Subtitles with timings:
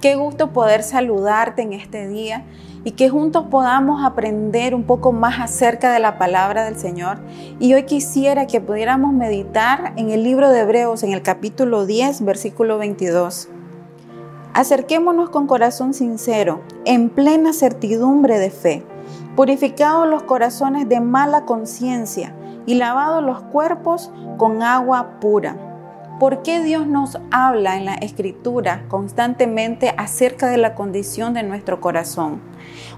[0.00, 2.44] Qué gusto poder saludarte en este día
[2.84, 7.18] y que juntos podamos aprender un poco más acerca de la palabra del Señor.
[7.58, 12.26] Y hoy quisiera que pudiéramos meditar en el libro de Hebreos, en el capítulo 10,
[12.26, 13.48] versículo 22.
[14.52, 18.84] Acerquémonos con corazón sincero, en plena certidumbre de fe,
[19.34, 22.34] purificados los corazones de mala conciencia
[22.66, 25.65] y lavados los cuerpos con agua pura.
[26.18, 31.82] ¿Por qué Dios nos habla en la escritura constantemente acerca de la condición de nuestro
[31.82, 32.40] corazón?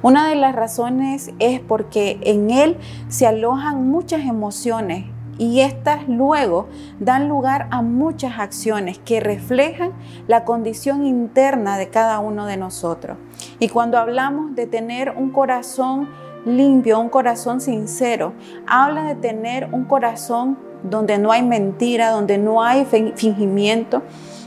[0.02, 2.76] Una de las razones es porque en Él
[3.08, 6.68] se alojan muchas emociones y estas luego
[7.00, 9.94] dan lugar a muchas acciones que reflejan
[10.28, 13.18] la condición interna de cada uno de nosotros.
[13.58, 16.08] Y cuando hablamos de tener un corazón
[16.44, 18.32] limpio, un corazón sincero,
[18.68, 24.02] habla de tener un corazón donde no hay mentira, donde no hay fingimiento.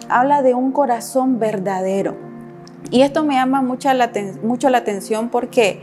[0.10, 2.16] Habla de un corazón verdadero.
[2.90, 4.12] Y esto me llama mucho la,
[4.44, 5.82] mucho la atención porque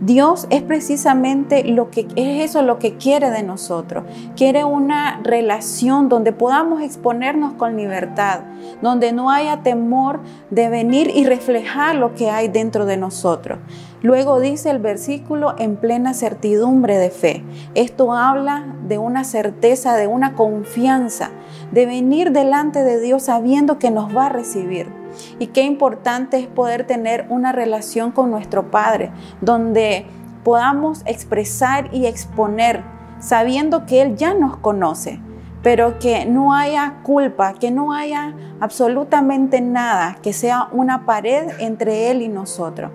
[0.00, 4.04] Dios es precisamente lo que es eso lo que quiere de nosotros.
[4.34, 8.40] Quiere una relación donde podamos exponernos con libertad,
[8.80, 13.58] donde no haya temor de venir y reflejar lo que hay dentro de nosotros.
[14.00, 17.44] Luego dice el versículo en plena certidumbre de fe.
[17.74, 21.30] Esto habla de una certeza, de una confianza,
[21.72, 24.99] de venir delante de Dios sabiendo que nos va a recibir.
[25.38, 30.06] Y qué importante es poder tener una relación con nuestro Padre, donde
[30.44, 32.82] podamos expresar y exponer,
[33.18, 35.20] sabiendo que Él ya nos conoce,
[35.62, 42.10] pero que no haya culpa, que no haya absolutamente nada, que sea una pared entre
[42.10, 42.90] Él y nosotros.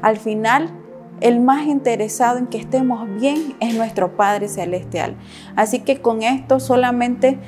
[0.00, 0.70] Al final,
[1.20, 5.16] el más interesado en que estemos bien es nuestro Padre Celestial.
[5.56, 7.38] Así que con esto solamente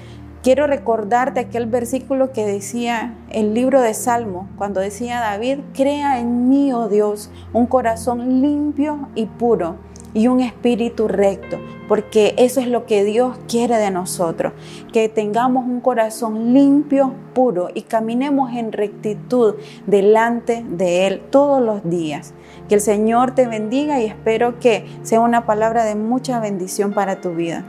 [0.43, 6.49] Quiero recordarte aquel versículo que decía el libro de Salmo, cuando decía David, crea en
[6.49, 9.77] mí, oh Dios, un corazón limpio y puro
[10.15, 11.59] y un espíritu recto,
[11.89, 14.55] porque eso es lo que Dios quiere de nosotros,
[14.95, 19.57] que tengamos un corazón limpio, puro y caminemos en rectitud
[19.87, 22.33] delante de Él todos los días.
[22.67, 27.21] Que el Señor te bendiga y espero que sea una palabra de mucha bendición para
[27.21, 27.63] tu vida.